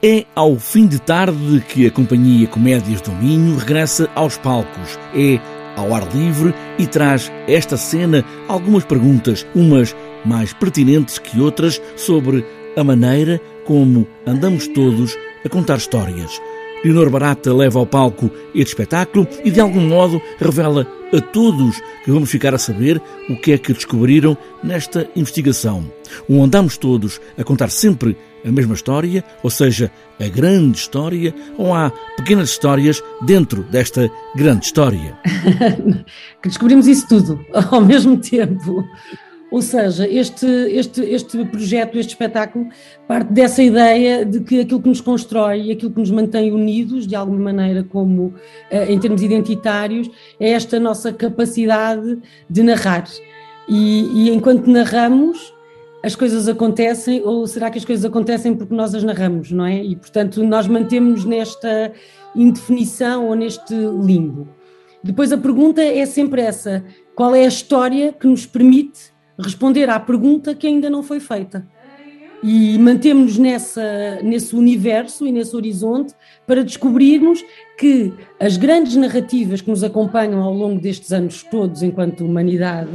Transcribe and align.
É 0.00 0.24
ao 0.32 0.56
fim 0.60 0.86
de 0.86 1.00
tarde 1.00 1.60
que 1.68 1.84
a 1.84 1.90
Companhia 1.90 2.46
Comédias 2.46 3.00
do 3.00 3.10
Minho 3.10 3.56
regressa 3.56 4.08
aos 4.14 4.38
palcos. 4.38 4.96
É 5.12 5.40
ao 5.76 5.92
ar 5.92 6.06
livre 6.14 6.54
e 6.78 6.86
traz 6.86 7.32
esta 7.48 7.76
cena 7.76 8.24
algumas 8.46 8.84
perguntas, 8.84 9.44
umas 9.56 9.96
mais 10.24 10.52
pertinentes 10.52 11.18
que 11.18 11.40
outras, 11.40 11.82
sobre 11.96 12.46
a 12.76 12.84
maneira 12.84 13.40
como 13.64 14.06
andamos 14.24 14.68
todos 14.68 15.18
a 15.44 15.48
contar 15.48 15.78
histórias. 15.78 16.40
Leonor 16.84 17.10
Barata 17.10 17.52
leva 17.52 17.78
ao 17.78 17.86
palco 17.86 18.30
este 18.54 18.70
espetáculo 18.70 19.26
e, 19.44 19.50
de 19.50 19.60
algum 19.60 19.80
modo, 19.80 20.20
revela 20.38 20.86
a 21.12 21.20
todos 21.20 21.80
que 22.04 22.10
vamos 22.10 22.30
ficar 22.30 22.54
a 22.54 22.58
saber 22.58 23.00
o 23.28 23.36
que 23.36 23.52
é 23.52 23.58
que 23.58 23.72
descobriram 23.72 24.36
nesta 24.62 25.08
investigação. 25.16 25.90
O 26.28 26.42
andamos 26.42 26.76
todos 26.76 27.20
a 27.36 27.44
contar 27.44 27.70
sempre 27.70 28.16
a 28.44 28.52
mesma 28.52 28.74
história, 28.74 29.24
ou 29.42 29.50
seja, 29.50 29.90
a 30.20 30.28
grande 30.28 30.78
história, 30.78 31.34
ou 31.56 31.74
há 31.74 31.90
pequenas 32.16 32.50
histórias 32.50 33.02
dentro 33.22 33.62
desta 33.64 34.10
grande 34.36 34.66
história? 34.66 35.18
que 36.42 36.48
descobrimos 36.48 36.86
isso 36.86 37.08
tudo 37.08 37.44
ao 37.52 37.80
mesmo 37.80 38.16
tempo. 38.18 38.84
Ou 39.50 39.62
seja, 39.62 40.06
este, 40.06 40.46
este, 40.46 41.00
este 41.00 41.44
projeto, 41.46 41.98
este 41.98 42.10
espetáculo, 42.10 42.68
parte 43.06 43.32
dessa 43.32 43.62
ideia 43.62 44.24
de 44.24 44.40
que 44.40 44.60
aquilo 44.60 44.82
que 44.82 44.88
nos 44.88 45.00
constrói 45.00 45.72
aquilo 45.72 45.90
que 45.90 46.00
nos 46.00 46.10
mantém 46.10 46.52
unidos, 46.52 47.06
de 47.06 47.16
alguma 47.16 47.38
maneira, 47.38 47.82
como 47.82 48.34
eh, 48.70 48.92
em 48.92 48.98
termos 48.98 49.22
identitários, 49.22 50.10
é 50.38 50.50
esta 50.50 50.78
nossa 50.78 51.12
capacidade 51.12 52.18
de 52.48 52.62
narrar. 52.62 53.04
E, 53.66 54.26
e 54.26 54.30
enquanto 54.30 54.66
narramos, 54.66 55.54
as 56.04 56.14
coisas 56.14 56.46
acontecem, 56.46 57.22
ou 57.24 57.46
será 57.46 57.70
que 57.70 57.78
as 57.78 57.84
coisas 57.84 58.04
acontecem 58.04 58.54
porque 58.54 58.74
nós 58.74 58.94
as 58.94 59.02
narramos, 59.02 59.50
não 59.50 59.64
é? 59.64 59.82
E, 59.82 59.96
portanto, 59.96 60.42
nós 60.42 60.68
mantemos 60.68 61.24
nesta 61.24 61.92
indefinição 62.36 63.28
ou 63.28 63.34
neste 63.34 63.74
limbo. 63.74 64.48
Depois 65.02 65.32
a 65.32 65.38
pergunta 65.38 65.82
é 65.82 66.04
sempre 66.04 66.42
essa: 66.42 66.84
qual 67.14 67.34
é 67.34 67.44
a 67.44 67.48
história 67.48 68.12
que 68.12 68.26
nos 68.26 68.46
permite 68.46 69.16
responder 69.38 69.88
à 69.88 69.98
pergunta 70.00 70.54
que 70.54 70.66
ainda 70.66 70.90
não 70.90 71.02
foi 71.02 71.20
feita. 71.20 71.66
E 72.42 72.78
mantemos-nos 72.78 73.36
nessa, 73.36 74.20
nesse 74.22 74.54
universo 74.54 75.26
e 75.26 75.32
nesse 75.32 75.56
horizonte 75.56 76.14
para 76.46 76.62
descobrirmos 76.62 77.44
que 77.76 78.12
as 78.38 78.56
grandes 78.56 78.94
narrativas 78.94 79.60
que 79.60 79.68
nos 79.68 79.82
acompanham 79.82 80.40
ao 80.40 80.54
longo 80.54 80.80
destes 80.80 81.12
anos 81.12 81.42
todos, 81.42 81.82
enquanto 81.82 82.24
humanidade, 82.24 82.90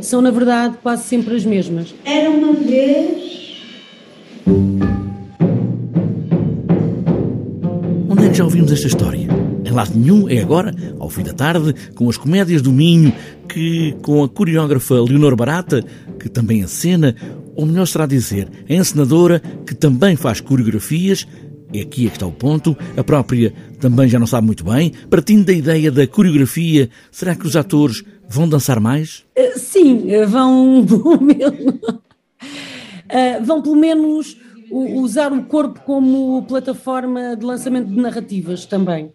são, 0.00 0.20
na 0.20 0.30
verdade, 0.30 0.76
quase 0.80 1.04
sempre 1.04 1.34
as 1.34 1.44
mesmas. 1.44 1.92
Era 2.04 2.30
uma 2.30 2.52
vez. 2.52 3.62
Onde 8.08 8.26
é 8.26 8.28
que 8.28 8.34
já 8.34 8.44
ouvimos 8.44 8.70
esta 8.70 8.86
história? 8.86 9.43
Lado 9.74 9.98
nenhum, 9.98 10.28
é 10.28 10.40
agora, 10.40 10.72
ao 11.00 11.10
fim 11.10 11.24
da 11.24 11.32
tarde, 11.32 11.74
com 11.94 12.08
as 12.08 12.16
comédias 12.16 12.62
do 12.62 12.72
Minho, 12.72 13.12
que 13.48 13.92
com 14.02 14.22
a 14.22 14.28
coreógrafa 14.28 14.94
Leonor 14.94 15.34
Barata, 15.34 15.84
que 16.18 16.28
também 16.28 16.60
encena, 16.60 17.16
ou 17.56 17.66
melhor 17.66 17.86
será 17.86 18.06
dizer, 18.06 18.48
a 18.68 18.72
encenadora, 18.72 19.42
que 19.66 19.74
também 19.74 20.14
faz 20.14 20.40
coreografias, 20.40 21.26
é 21.72 21.80
aqui 21.80 22.06
é 22.06 22.08
que 22.08 22.16
está 22.16 22.24
o 22.26 22.30
ponto, 22.30 22.76
a 22.96 23.02
própria 23.02 23.52
também 23.80 24.08
já 24.08 24.16
não 24.16 24.28
sabe 24.28 24.46
muito 24.46 24.64
bem, 24.64 24.92
partindo 25.10 25.46
da 25.46 25.52
ideia 25.52 25.90
da 25.90 26.06
coreografia, 26.06 26.88
será 27.10 27.34
que 27.34 27.46
os 27.46 27.56
atores 27.56 28.04
vão 28.28 28.48
dançar 28.48 28.78
mais? 28.78 29.24
Eh, 29.34 29.58
sim, 29.58 30.08
eh, 30.08 30.24
vão 30.24 30.86
pelo 30.86 31.20
menos, 31.20 31.74
eh, 33.08 33.40
vão 33.40 33.60
pelo 33.60 33.74
menos 33.74 34.36
usar 34.74 35.32
o 35.32 35.44
corpo 35.44 35.80
como 35.80 36.42
plataforma 36.42 37.36
de 37.36 37.44
lançamento 37.44 37.88
de 37.88 37.96
narrativas 38.00 38.66
também. 38.66 39.12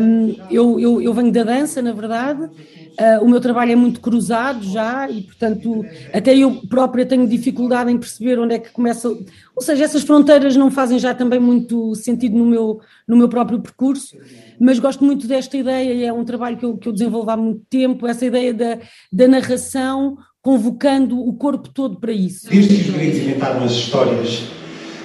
Um, 0.00 0.36
eu, 0.50 0.78
eu, 0.78 1.00
eu, 1.00 1.14
venho 1.14 1.32
da 1.32 1.42
dança, 1.42 1.80
na 1.80 1.92
verdade, 1.92 2.42
uh, 2.44 3.22
o 3.22 3.28
meu 3.28 3.40
trabalho 3.40 3.72
é 3.72 3.76
muito 3.76 4.00
cruzado 4.00 4.62
já 4.64 5.08
e, 5.08 5.22
portanto, 5.22 5.84
até 6.12 6.36
eu 6.36 6.62
própria 6.68 7.06
tenho 7.06 7.26
dificuldade 7.26 7.90
em 7.90 7.98
perceber 7.98 8.38
onde 8.38 8.54
é 8.54 8.58
que 8.58 8.70
começa. 8.70 9.08
Ou 9.08 9.62
seja, 9.62 9.84
essas 9.84 10.02
fronteiras 10.02 10.56
não 10.56 10.70
fazem 10.70 10.98
já 10.98 11.14
também 11.14 11.40
muito 11.40 11.94
sentido 11.94 12.36
no 12.36 12.44
meu, 12.44 12.80
no 13.08 13.16
meu 13.16 13.28
próprio 13.28 13.60
percurso, 13.60 14.16
mas 14.60 14.78
gosto 14.78 15.04
muito 15.04 15.26
desta 15.26 15.56
ideia 15.56 15.92
e 15.92 16.04
é 16.04 16.12
um 16.12 16.24
trabalho 16.24 16.56
que 16.58 16.64
eu, 16.64 16.76
que 16.76 16.88
eu 16.88 16.92
desenvolvo 16.92 17.30
há 17.30 17.36
muito 17.36 17.62
tempo 17.70 18.06
essa 18.06 18.26
ideia 18.26 18.52
da, 18.52 18.78
da 19.10 19.28
narração 19.28 20.16
convocando 20.46 21.18
o 21.18 21.32
corpo 21.32 21.68
todo 21.70 21.98
para 21.98 22.12
isso. 22.12 22.48
Desde 22.48 22.76
que 22.76 22.88
os 22.88 22.94
gregos 22.94 23.18
inventaram 23.18 23.64
as 23.64 23.72
histórias, 23.72 24.44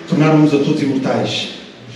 tornaram-nos 0.07 0.53
a 0.53 0.57
todos 0.57 0.81
imortais 0.81 1.49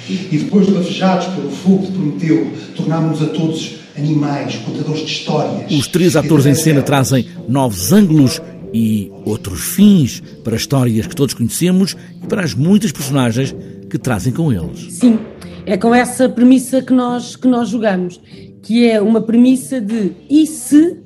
e 0.10 0.38
depois 0.38 0.70
bafejados 0.70 1.28
pelo 1.28 1.50
fogo 1.50 1.86
de 1.88 1.92
Prometeu, 1.92 2.52
tornámos-nos 2.76 3.30
a 3.30 3.34
todos 3.34 3.76
animais, 3.98 4.56
contadores 4.58 5.02
de 5.02 5.12
histórias. 5.12 5.72
Os 5.72 5.88
três 5.88 6.16
atores 6.16 6.46
em 6.46 6.54
cena 6.54 6.82
trazem 6.82 7.28
novos 7.48 7.92
ângulos 7.92 8.42
e 8.74 9.12
outros 9.26 9.62
fins 9.62 10.22
para 10.44 10.56
histórias 10.56 11.08
que 11.08 11.16
todos 11.16 11.34
conhecemos 11.34 11.96
e 12.22 12.28
para 12.28 12.44
as 12.44 12.54
muitas 12.54 12.92
personagens 12.92 13.56
que 13.90 13.98
trazem 13.98 14.34
com 14.34 14.52
eles. 14.52 14.94
Sim, 14.94 15.20
é 15.66 15.78
com 15.78 15.96
essa 15.96 16.28
premissa 16.28 16.82
que 16.82 16.94
nós, 16.94 17.36
que 17.36 17.48
nós 17.48 17.70
jogamos, 17.70 18.20
que 18.62 18.88
é 18.88 19.02
uma 19.02 19.22
premissa 19.22 19.80
de 19.80 20.12
e 20.30 20.46
se 20.46 21.05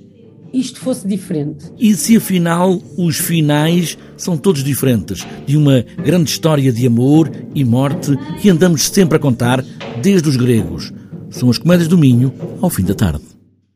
isto 0.54 0.80
fosse 0.80 1.08
diferente. 1.08 1.66
E 1.78 1.94
se 1.96 2.18
afinal 2.18 2.82
os 2.98 3.18
finais 3.18 3.98
são 4.18 4.38
todos 4.38 4.64
diferentes, 4.64 5.26
de 5.46 5.58
uma 5.58 5.86
grande 6.04 6.30
história 6.30 6.72
de 6.72 6.86
amor 6.86 7.32
e 7.54 7.64
morte 7.64 8.18
que 8.42 8.50
andamos 8.50 8.84
sempre 8.84 9.18
a 9.18 9.20
contar 9.20 9.64
desde 10.02 10.28
os 10.30 10.36
gregos? 10.36 10.92
São 11.30 11.50
as 11.50 11.58
comédias 11.58 11.88
do 11.88 11.98
Minho 11.98 12.34
ao 12.62 12.70
fim 12.70 12.84
da 12.84 12.94
tarde. 12.94 13.29